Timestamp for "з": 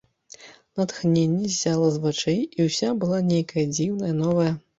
1.99-2.01